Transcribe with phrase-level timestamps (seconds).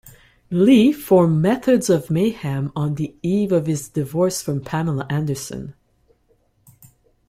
[0.49, 5.75] Lee formed Methods of Mayhem on the eve of his divorce from Pamela Anderson.